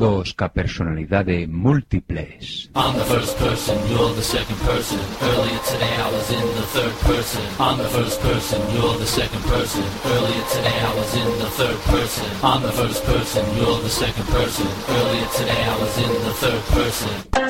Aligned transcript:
Ca 0.00 0.48
personalidade 0.48 1.46
múltiples. 1.46 2.70
I'm 2.74 2.96
the 2.96 3.04
first 3.04 3.36
person, 3.36 3.76
you're 3.90 4.14
the 4.14 4.22
second 4.22 4.56
person. 4.60 4.98
Earlier 5.20 5.60
today 5.68 5.94
I 6.00 6.10
was 6.10 6.30
in 6.30 6.46
the 6.56 6.66
third 6.72 6.96
person. 7.04 7.42
I'm 7.60 7.76
the 7.76 7.88
first 7.88 8.18
person, 8.22 8.60
you're 8.74 8.96
the 8.96 9.04
second 9.04 9.42
person. 9.44 9.84
Earlier 10.06 10.44
today 10.56 10.80
I 10.80 10.94
was 10.96 11.14
in 11.14 11.28
the 11.38 11.50
third 11.52 11.78
person. 11.92 12.24
I'm 12.42 12.62
the 12.62 12.72
first 12.72 13.04
person, 13.04 13.44
you're 13.58 13.80
the 13.80 13.90
second 13.90 14.26
person. 14.28 14.66
Earlier 14.88 15.28
today 15.36 15.64
I 15.68 15.76
was 15.78 15.98
in 15.98 16.12
the 16.24 16.34
third 16.42 16.62
person. 16.72 17.49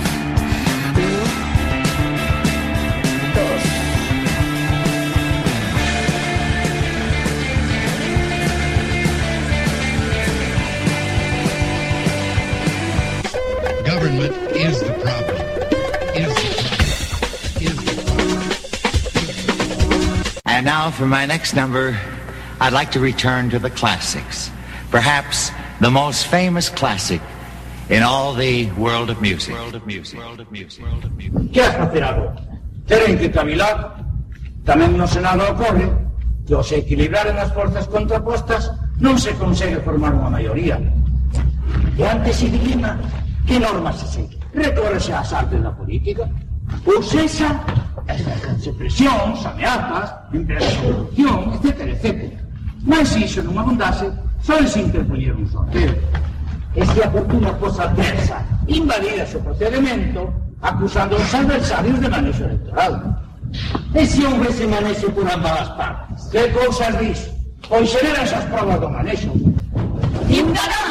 Government 14.01 14.33
is 14.57 14.81
the 14.81 14.93
problem. 14.97 15.37
Is 16.17 16.33
the 16.33 16.49
problem. 16.57 16.89
Is 17.61 17.77
the 17.85 17.93
problem. 18.01 18.41
And 20.47 20.65
now 20.65 20.89
for 20.89 21.05
my 21.05 21.27
next 21.27 21.53
number, 21.53 21.95
I'd 22.59 22.73
like 22.73 22.89
to 22.93 22.99
return 22.99 23.51
to 23.51 23.59
the 23.59 23.69
classics. 23.69 24.49
Perhaps 24.89 25.51
the 25.81 25.91
most 25.91 26.25
famous 26.25 26.67
classic 26.67 27.21
in 27.91 28.01
all 28.01 28.33
the 28.33 28.71
world 28.71 29.11
of 29.11 29.21
music. 29.21 29.53
World 29.53 29.75
of 29.75 29.85
music. 29.85 30.17
World 30.17 30.39
of 30.39 30.51
music. 30.51 30.83
World 30.83 31.05
of 31.05 31.15
music. 31.15 31.53
Que 31.53 31.61
has 31.61 31.75
facer 31.75 32.03
agora? 32.03 32.41
Teren 32.87 33.19
que 33.19 33.29
cavilar. 33.29 34.01
Tamén 34.65 34.97
no 34.97 35.05
Senado 35.05 35.45
ocorre 35.45 35.85
que 36.49 36.57
ao 36.57 36.65
se 36.65 36.81
equilibraren 36.81 37.37
as 37.37 37.53
forzas 37.53 37.85
contrapostas 37.85 38.73
non 38.97 39.21
se 39.21 39.29
consegue 39.37 39.77
formar 39.85 40.17
unha 40.17 40.33
maioría. 40.33 40.81
E 41.93 42.01
antes 42.01 42.41
se 42.41 42.49
dilima 42.49 42.97
que 43.45 43.59
normas 43.59 43.99
se 43.99 44.07
segue. 44.07 44.37
Recórrese 44.53 45.13
ás 45.13 45.33
artes 45.33 45.61
da 45.61 45.71
política. 45.71 46.29
Ou 46.85 47.03
sexa, 47.03 47.51
exercense 48.07 48.71
presións, 48.73 49.45
ameazas, 49.45 50.13
empresa 50.33 50.69
de 50.69 50.77
corrupción, 50.87 51.53
etc, 51.55 51.67
etc. 51.93 52.07
Mas 52.83 53.15
iso 53.15 53.43
non 53.43 53.59
abundase, 53.59 54.07
só 54.41 54.57
se 54.65 54.81
interpoñer 54.81 55.35
un 55.35 55.45
sorteo. 55.45 55.93
E 56.73 56.85
se 56.87 57.03
a 57.03 57.11
fortuna 57.11 57.51
fosa 57.59 57.83
adversa, 57.83 58.39
invadírase 58.67 59.37
o 59.37 59.43
procedimento, 59.43 60.31
acusando 60.61 61.15
aos 61.19 61.33
adversarios 61.35 61.99
de 61.99 62.07
manexo 62.07 62.43
electoral. 62.47 62.93
E 63.93 64.05
se 64.07 64.65
manexo 64.67 65.11
por 65.11 65.27
ambas 65.27 65.59
as 65.61 65.69
partes? 65.75 66.19
Que 66.31 66.47
cousas 66.55 66.95
dis? 66.99 67.19
Pois 67.67 67.89
xeran 67.91 68.23
esas 68.23 68.45
provas 68.47 68.79
do 68.79 68.89
manexo. 68.89 69.31
Ciudadanos, 70.31 70.90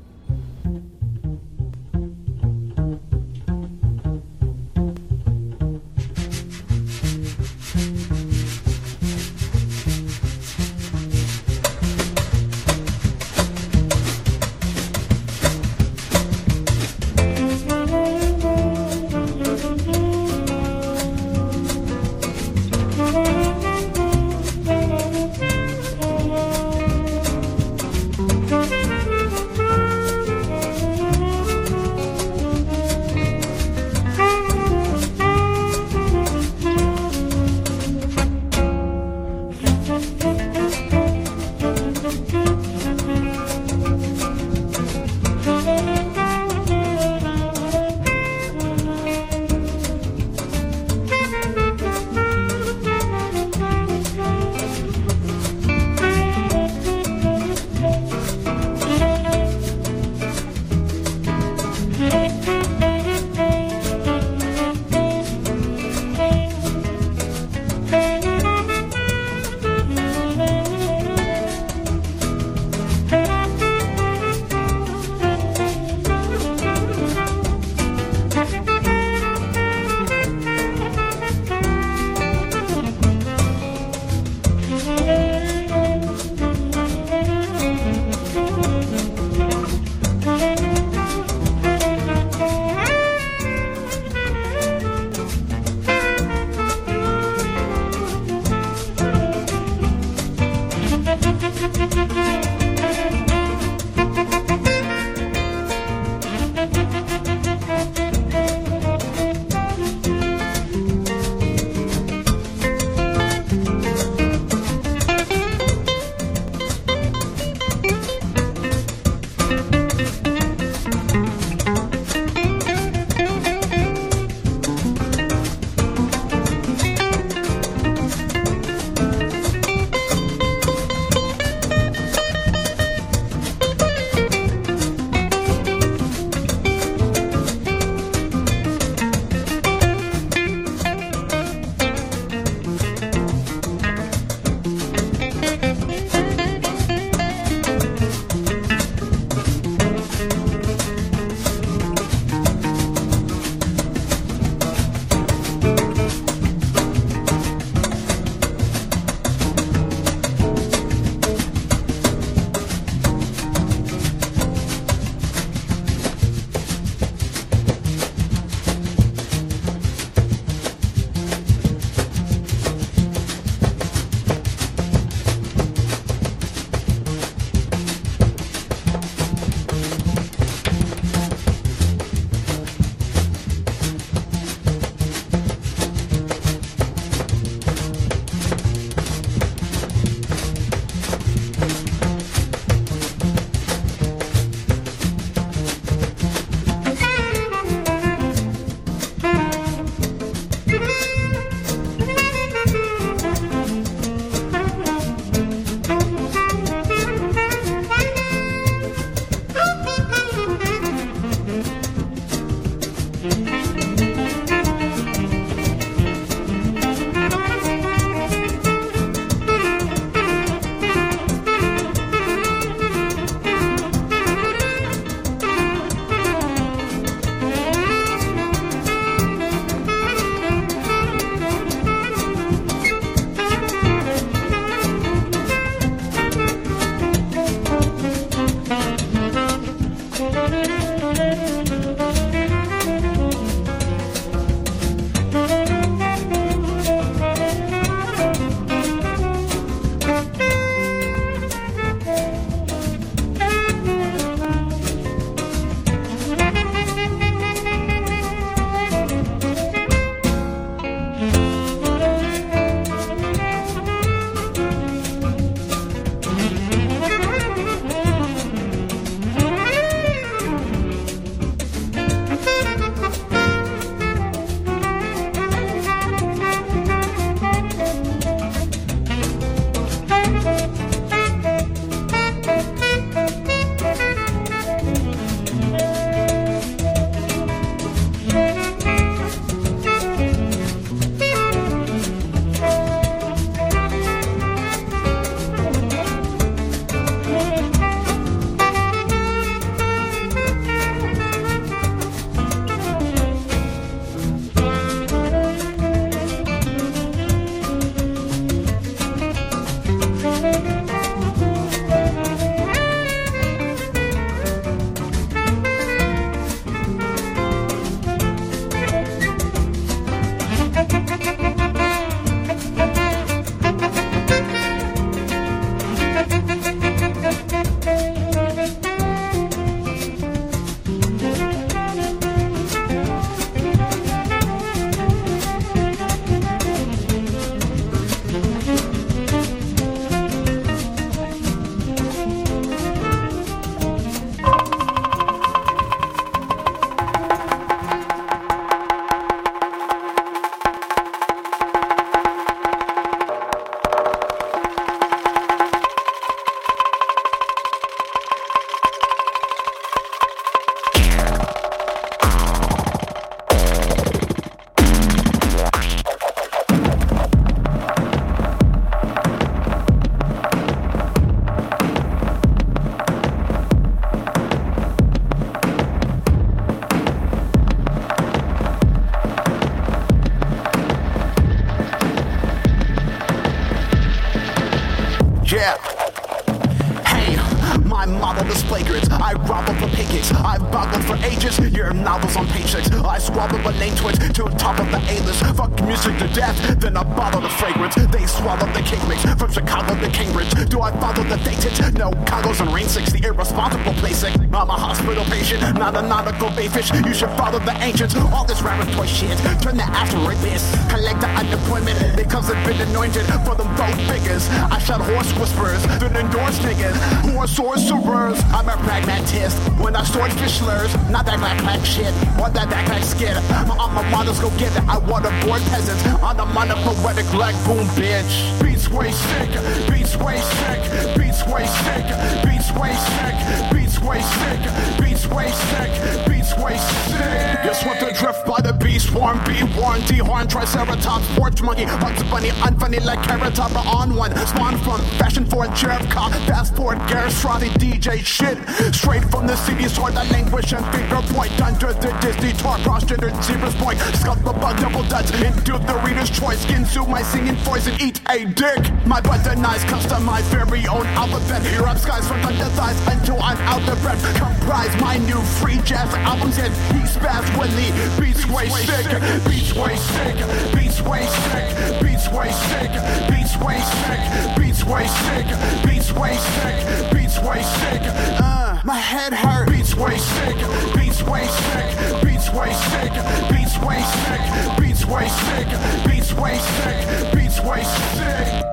You 406.81 407.13
should 407.13 407.29
follow 407.37 407.59
the 407.59 407.77
ancients. 407.77 408.15
All 408.33 408.43
this 408.43 408.61
rapper 408.63 409.05
shit. 409.05 409.37
Turn 409.61 409.77
the 409.77 409.85
asteroid 409.85 410.41
base. 410.41 410.65
Collect 410.89 411.21
the 411.21 411.29
unemployment 411.29 412.17
because 412.17 412.49
it's 412.49 412.57
been 412.65 412.81
anointed 412.89 413.25
for 413.45 413.53
them 413.53 413.69
both 413.77 413.93
figures. 414.09 414.49
I 414.49 414.79
shot 414.79 415.01
horse 415.01 415.31
whispers. 415.37 415.83
then 415.99 416.15
endorse 416.17 416.57
niggas. 416.65 416.97
Who 417.21 417.37
are 417.37 417.47
sorcerers? 417.47 418.41
I'm 418.49 418.67
a 418.67 418.77
pragmatist. 418.81 419.57
When 419.77 419.95
I 419.95 420.03
sort 420.03 420.33
fish 420.33 420.57
slurs, 420.57 420.91
not 421.11 421.25
that 421.27 421.37
backpack 421.37 421.85
shit. 421.85 422.13
Want 422.39 422.55
that 422.55 422.67
backpack 422.69 423.03
skid. 423.03 423.37
I'm 423.53 423.69
a 423.69 424.09
models 424.09 424.39
go 424.39 424.49
get 424.57 424.75
it. 424.75 424.83
I 424.89 424.97
want 424.97 425.25
to 425.25 425.31
board 425.45 425.61
peasants 425.69 426.03
on 426.23 426.39
a 426.39 426.45
monopoetic 426.45 427.29
black 427.29 427.53
boom 427.65 427.85
bitch. 427.93 428.33
Beats 428.63 428.89
way 428.89 429.11
sick, 429.11 429.49
beats 429.85 430.17
way 430.17 430.41
sick, 430.41 430.81
beats 431.15 431.45
way 431.45 431.65
sick, 431.85 432.05
beats 432.41 432.71
way 432.73 432.93
sick, 432.93 433.71
beats 433.71 433.80
way 434.03 434.21
sick, 434.21 434.59
beats 434.99 435.27
way 435.27 435.51
sick, 435.51 436.27
beats 436.27 436.57
way 436.57 436.77
sick. 436.77 437.63
Guess 437.63 437.85
what? 437.85 437.99
The 437.99 438.13
drift 438.17 438.45
by 438.45 438.61
the 438.61 438.73
beast 438.73 439.09
swarm, 439.09 439.39
be 439.45 439.63
warned. 439.77 440.07
D-horn, 440.07 440.47
triceratops, 440.47 441.27
porch 441.35 441.61
monkey, 441.61 441.85
bugs 441.85 442.23
bunny, 442.23 442.49
unfunny 442.65 443.03
like 443.03 443.21
carrot 443.23 443.55
top 443.55 443.75
on 443.85 444.15
one. 444.15 444.35
Spawn 444.47 444.77
from 444.79 445.01
fashion 445.19 445.45
for 445.45 445.67
Jeff 445.67 446.07
Cobb, 446.09 446.31
fast 446.47 446.75
forward, 446.75 446.97
DJ 446.99 448.23
shit. 448.25 448.57
Straight 448.93 449.23
from 449.25 449.47
the 449.47 449.55
city's 449.55 449.95
heart, 449.95 450.13
the 450.13 450.23
languish 450.31 450.73
and 450.73 450.85
finger 450.93 451.21
point 451.33 451.61
under 451.61 451.93
the 451.93 452.11
Disney 452.21 452.53
tour, 452.53 452.77
cross-gendered 452.83 453.35
zebras 453.43 453.75
point. 453.75 453.99
Scuff 454.17 454.43
the 454.43 454.53
bug, 454.53 454.77
double 454.79 455.03
duds 455.03 455.31
into 455.41 455.73
the 455.73 456.01
reader's 456.05 456.29
choice. 456.29 456.61
Skin 456.61 456.85
suit 456.85 457.07
my 457.07 457.21
singing 457.21 457.55
voice 457.67 457.87
and 457.87 457.99
eat 458.01 458.21
a 458.29 458.45
dick. 458.45 458.81
My 459.05 459.21
buttonized, 459.21 459.85
customized, 459.85 460.49
very 460.49 460.87
own 460.87 461.05
alphabet. 461.17 461.61
Here 461.63 461.83
up 461.83 461.97
skies 461.97 462.27
from 462.27 462.41
thunder 462.41 462.65
thighs 462.75 462.99
until 463.07 463.41
I'm 463.41 463.57
out 463.69 463.81
of 463.91 464.01
breath. 464.01 464.21
Comprise 464.37 464.93
my 465.01 465.17
new 465.17 465.39
free 465.59 465.79
jazz 465.83 466.13
albums 466.15 466.57
and 466.57 466.73
he 466.95 467.03
spaz 467.05 467.43
when 467.57 467.69
the 467.71 467.91
beats 468.21 468.45
way 468.47 468.67
sick, 468.69 469.05
beats 469.45 469.73
way 469.75 469.95
sick, 469.95 470.35
beats 470.73 471.01
way 471.01 471.25
sick, 471.25 471.67
beats 472.01 472.27
way 472.31 472.51
sick, 472.51 472.91
beats 473.29 473.57
way 473.57 473.79
sick, 473.79 474.23
beats 474.55 474.83
way 474.85 475.07
sick, 475.07 475.47
beats 475.85 476.11
way 476.13 476.35
sick, 476.37 477.11
beats 477.13 477.39
way 477.39 477.61
sick. 477.61 478.01
Uh, 478.39 478.79
my 478.85 478.97
head 478.97 479.33
hurt. 479.33 479.69
Beats 479.69 479.95
way 479.95 480.17
sick, 480.17 480.57
beats 480.95 481.21
way 481.23 481.45
sick, 481.47 482.23
beats 482.23 482.49
way 482.53 482.73
sick, 482.73 483.13
beats 483.51 483.77
way 483.79 483.99
sick, 484.23 484.79
beats 484.79 485.05
way 485.05 485.27
sick, 485.27 485.67
beats 486.07 486.33
way 486.33 486.57
sick, 486.57 487.33
beats 487.33 487.61
way 487.61 487.83
sick. 487.83 488.70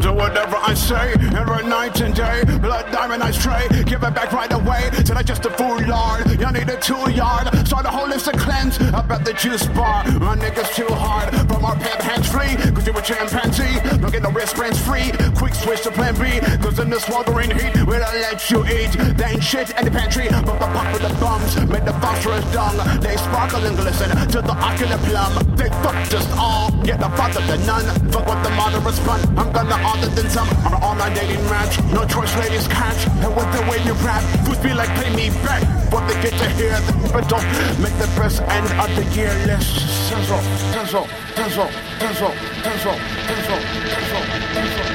Do 0.00 0.14
whatever 0.14 0.56
I 0.56 0.72
say 0.72 1.12
every 1.36 1.68
night 1.68 2.00
and 2.00 2.14
day. 2.14 2.42
Blood 2.58 2.90
diamond 2.90 3.22
I 3.22 3.30
stray, 3.32 3.68
give 3.84 4.02
it 4.02 4.14
back 4.14 4.32
right 4.32 4.50
away. 4.50 4.88
Till 5.04 5.18
I 5.18 5.22
just 5.22 5.44
a 5.44 5.50
fool 5.50 5.82
yard. 5.82 6.24
You 6.40 6.50
need 6.52 6.68
a 6.70 6.80
two 6.80 7.10
yard. 7.10 7.46
Start 7.66 7.84
a 7.84 7.90
holistic 7.90 8.38
cleanse 8.38 8.80
up 8.94 9.10
at 9.10 9.26
the 9.26 9.34
juice 9.34 9.66
bar. 9.66 10.04
My 10.20 10.36
niggas 10.36 10.74
too 10.74 10.88
hard 10.88 11.28
from 11.48 11.64
our 11.66 11.76
pep 11.76 12.00
hands 12.00 12.28
free. 12.28 12.56
Cause 12.72 12.86
you 12.86 12.96
a 12.96 13.02
chimpanzee. 13.02 13.76
Don't 14.00 14.10
get 14.10 14.22
no 14.22 14.30
wristbands 14.30 14.80
free. 14.80 15.12
Quick 15.36 15.54
switch 15.54 15.82
to 15.82 15.90
plan 15.90 16.14
B. 16.14 16.40
Cause 16.64 16.78
in 16.78 16.88
the 16.88 16.98
sweltering 16.98 17.50
heat, 17.50 17.76
we'll 17.84 18.00
let 18.00 18.50
you 18.50 18.64
eat. 18.64 18.92
They 19.18 19.36
ain't 19.36 19.44
shit 19.44 19.68
in 19.78 19.84
the 19.84 19.90
pantry. 19.90 20.28
But 20.30 20.58
the 20.58 20.68
pop 20.72 20.92
with 20.94 21.02
the 21.02 21.12
bums. 21.20 21.56
Make 21.68 21.84
the 21.84 21.92
phosphorus 22.00 22.44
dung. 22.52 22.76
They 23.00 23.16
sparkle 23.16 23.64
and 23.66 23.76
glisten 23.76 24.08
to 24.32 24.40
the 24.40 24.56
ocular 24.56 24.98
plum. 25.04 25.32
They 25.56 25.68
fucked 25.84 26.14
us 26.14 26.28
all. 26.38 26.70
Get 26.84 27.00
the 27.00 27.10
fuck 27.10 27.36
of 27.36 27.46
the 27.46 27.58
none. 27.66 27.84
Fuck 28.10 28.26
what 28.26 28.42
the 28.42 28.50
moderates 28.50 29.00
run. 29.00 29.20
I'm 29.36 29.52
gonna 29.52 29.89
other 29.90 30.08
than 30.14 30.30
some 30.30 30.48
on 30.64 30.74
an 30.74 30.82
online 30.82 31.14
dating 31.14 31.42
match. 31.50 31.82
No 31.92 32.04
choice, 32.06 32.34
ladies 32.36 32.68
catch. 32.68 33.06
And 33.22 33.34
with 33.34 33.50
the 33.52 33.62
way 33.70 33.82
you 33.84 33.94
rap, 34.06 34.22
fools 34.44 34.58
be 34.58 34.72
like, 34.72 34.90
pay 35.00 35.10
me 35.14 35.30
back. 35.42 35.62
But 35.90 36.06
they 36.06 36.14
get 36.22 36.34
to 36.38 36.48
hear 36.50 36.78
the 36.86 36.92
but 37.12 37.28
don't 37.28 37.46
make 37.82 37.96
the 37.98 38.10
best 38.14 38.40
end 38.42 38.66
of 38.78 38.88
the 38.94 39.04
year 39.16 39.34
list. 39.46 40.10
Pencil, 40.10 40.38
pencil, 40.74 41.04
pencil, 41.34 41.66
pencil, 41.98 42.32
pencil, 42.62 42.96
pencil. 43.26 44.89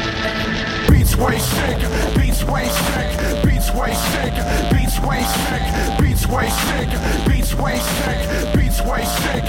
Beats 0.89 1.15
way 1.15 1.37
sick, 1.39 1.77
beats 2.15 2.43
way 2.43 2.67
sick, 2.67 3.43
beats 3.43 3.71
way 3.73 3.93
sick, 3.93 4.33
beats 4.71 4.99
way 4.99 5.23
sick, 5.23 5.99
beats 5.99 6.27
way 6.27 6.49
sick, 6.49 6.89
beats 7.27 7.53
way 7.55 7.79
sick, 7.79 8.55
beats 8.55 8.81
way 8.81 9.03
sick. 9.05 9.43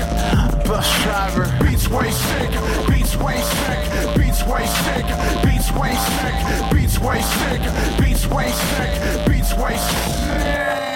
Bus 0.66 1.02
driver. 1.02 1.46
Beats 1.64 1.88
way 1.88 2.10
sick, 2.10 2.50
beats 2.88 3.16
way 3.16 3.40
sick, 3.40 4.16
beats 4.16 4.42
way 4.44 4.66
sick, 4.66 5.06
beats 5.44 5.72
way 5.72 5.94
sick, 5.94 6.72
beats 6.72 6.98
way 6.98 7.20
sick, 7.22 7.62
beats 8.00 8.26
way 8.26 8.50
sick, 8.50 9.26
beats 9.26 9.54
way 9.54 9.76
sick. 9.76 10.95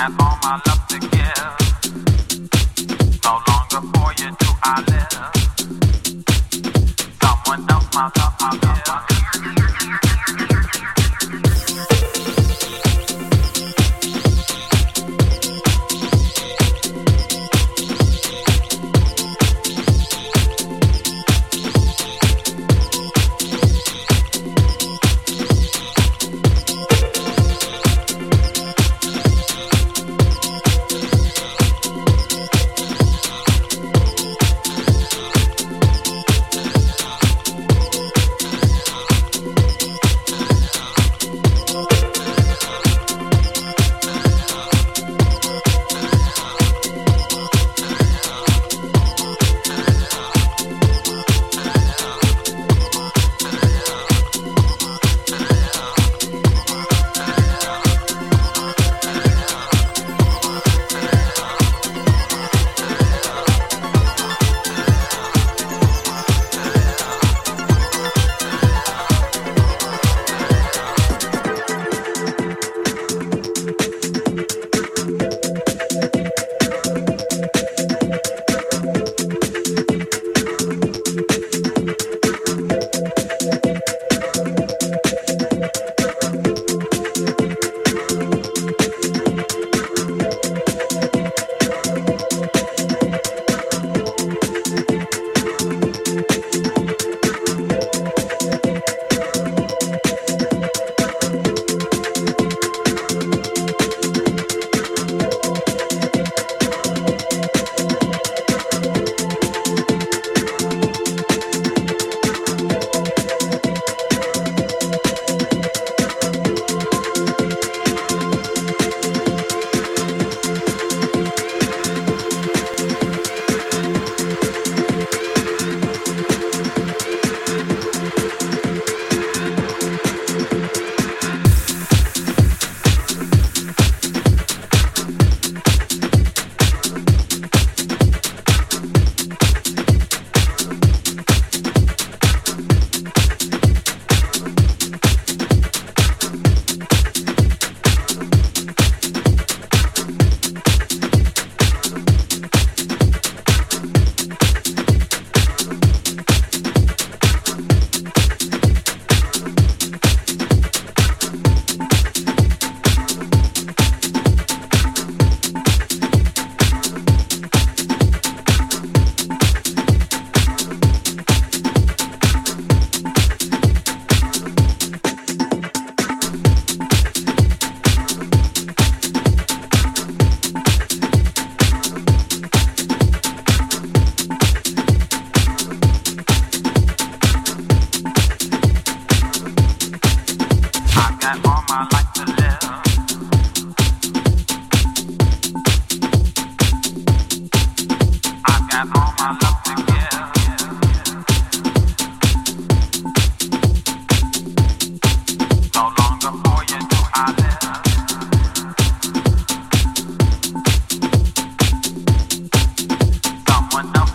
Someone 0.00 0.18
else, 7.70 7.88
my 7.92 8.10
love, 8.16 8.34
my 8.40 8.58
love. 8.62 9.19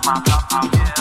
Me 0.08 0.20
will 0.20 0.39
find 0.49 0.72
me. 0.72 0.95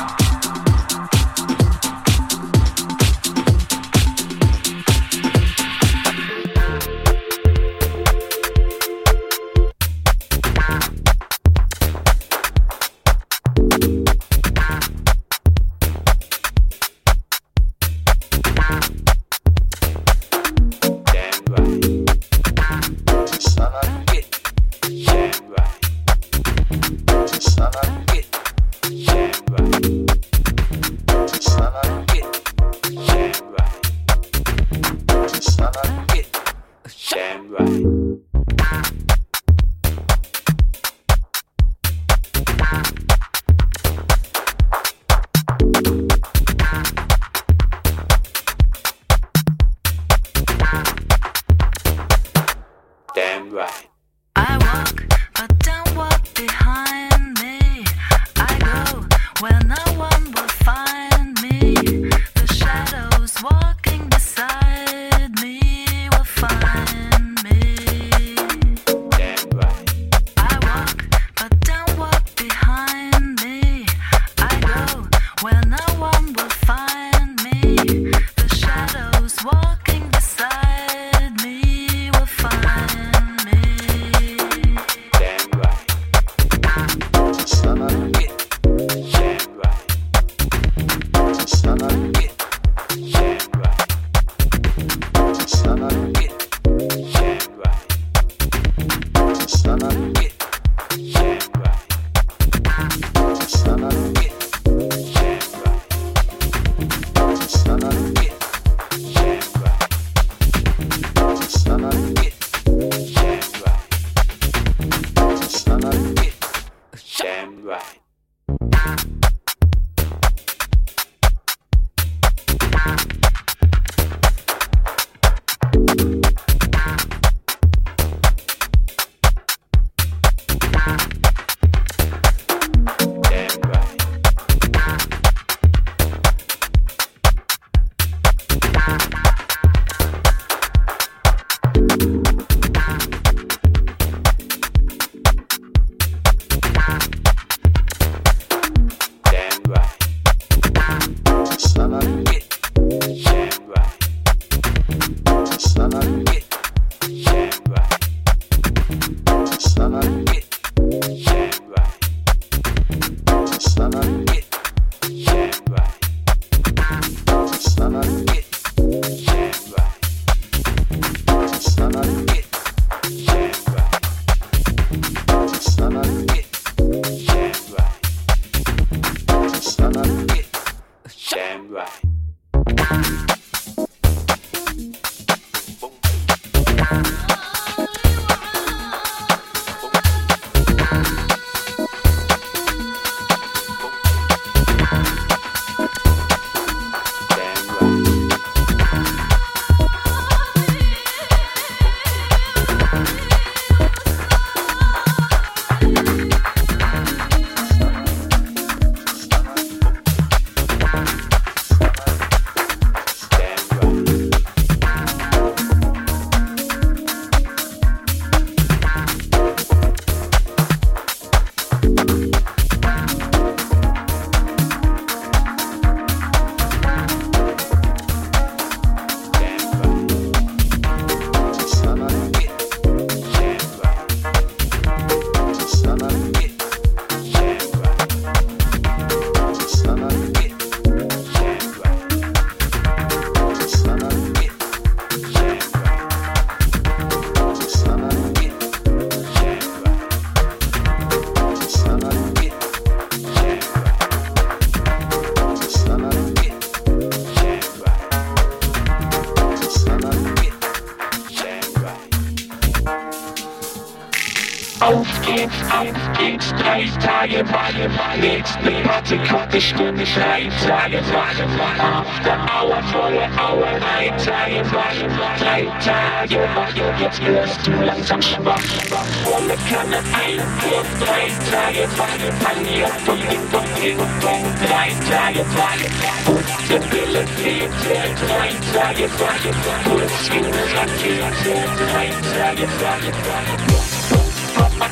Ich 269.57 269.73
bin 269.77 269.95
nicht 269.95 270.19
ein 270.19 270.51
Tage 270.67 270.99
wach, 271.13 272.01
auf 272.01 272.21
der 272.25 272.41
Auer 272.61 272.83
volle 272.91 273.29
Auer, 273.39 273.69
ein 273.97 274.19
Tage 274.19 274.65
wach, 274.73 275.39
drei 275.39 275.63
Tage 275.79 276.41
wach, 276.57 277.01
jetzt 277.01 277.25
wirst 277.25 277.65
du 277.65 277.71
langsam 277.71 278.21
schwach. 278.21 278.59
schwach, 278.59 279.07
Volle 279.23 279.57
Kanne, 279.71 279.99
ein 279.99 280.41
Wurf, 280.59 280.89
drei 280.99 281.31
Tage 281.53 281.89
wach, 281.97 282.19
fang 282.41 282.65
dir 282.65 282.89
von 283.05 283.21
dem 283.21 283.49
Dunkel 283.53 283.93
und 284.01 284.23
Dunkel, 284.25 284.67
drei 284.67 284.91
Tage 285.09 285.47
wach. 285.55 285.79
Gute 286.27 286.81
Bille 286.89 287.25
fehlte, 287.37 287.95
drei 288.27 288.51
Tage 288.75 289.09
wach, 289.21 289.85
Puls 289.85 290.29
in 290.35 290.43
der 290.43 290.67
Rakete, 290.75 291.55
drei 291.93 292.09
Tage 292.37 292.67
wach. 292.81 293.74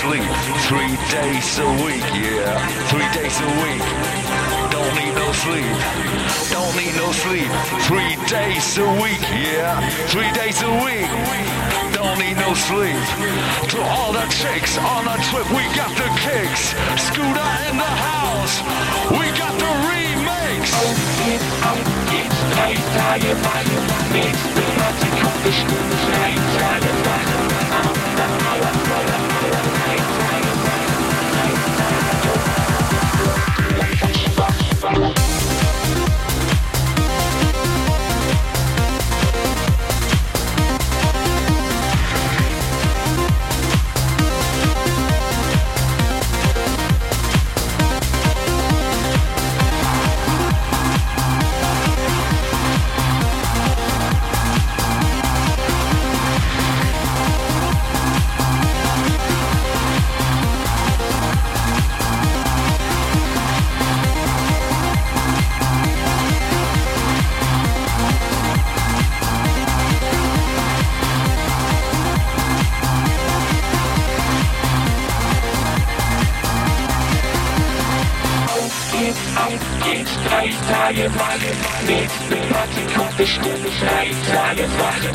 sleep. 0.00 0.24
Three 0.64 0.96
days 1.12 1.58
a 1.58 1.68
week, 1.84 2.06
yeah. 2.16 2.56
Three 2.88 3.08
days 3.12 3.36
a 3.36 3.50
week. 3.60 3.84
Don't 4.72 4.94
need 4.96 5.12
no 5.12 5.28
sleep. 5.44 5.76
Don't 6.48 6.74
need 6.80 6.94
no 6.96 7.12
sleep. 7.12 7.50
Three 7.84 8.16
days 8.24 8.78
a 8.78 8.88
week, 9.02 9.20
yeah. 9.44 9.76
Three 10.08 10.32
days 10.32 10.62
a 10.62 10.72
week. 10.84 11.10
Don't 11.92 12.18
need 12.18 12.36
no 12.40 12.54
sleep. 12.54 12.96
To 13.72 13.78
all 13.92 14.12
the 14.12 14.24
chicks 14.40 14.78
on 14.78 15.04
a 15.04 15.16
trip, 15.28 15.48
we 15.52 15.64
got 15.76 15.92
the 16.00 16.08
kicks. 16.24 16.72
Scooter 16.96 17.50
in 17.68 17.76
the 17.76 17.92
house. 18.08 18.54
We 19.12 19.26
got 19.36 19.52
the 19.60 19.72
remix. 19.88 20.72
Schwach, 34.90 34.96
schwach. 34.96 35.19
freie 80.66 81.08
Wahl 81.14 81.38
mit 81.86 82.10
Thematik 82.28 83.16
bestimmt 83.16 83.66
drei 83.80 84.06
Tage 84.30 84.64
Wachen 84.78 85.14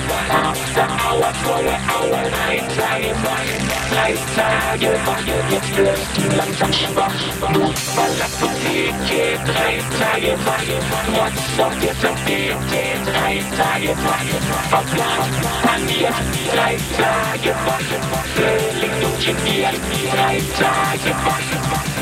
auf 0.50 0.60
der 0.76 0.90
Auer 1.10 1.34
volle 1.44 1.76
Auer 1.98 2.24
rein, 2.36 2.66
Tage 2.78 3.12
Wachen 3.26 3.62
drei 3.92 4.14
Tage 4.36 4.92
Wache 5.06 5.36
jetzt 5.50 5.78
wirst 5.78 6.18
du 6.18 6.36
langsam 6.36 6.74
schwach 6.74 7.20
nur 7.54 7.74
weil 7.96 8.14
das 8.20 8.34
Paket 8.40 8.96
geht 9.10 9.42
drei 9.50 9.76
Tage 10.00 10.34
Wache 10.46 10.78
Gott 11.16 11.36
sorgt 11.58 11.82
dir 11.82 11.96
zum 12.02 12.16
BT 12.26 12.74
drei 13.10 13.36
Tage 13.58 13.92
Wache 14.06 14.38
verplant 14.70 15.36
an 15.74 15.86
mir 15.86 16.14
drei 16.54 16.78
Tage 16.98 17.52
Wache 17.66 17.98
Frühling 18.36 18.96
durch 19.02 19.28
in 19.28 19.44
mir 19.44 19.70
drei 20.12 20.38
Tage 20.60 21.12
Wache 21.26 21.95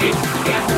in 0.00 0.77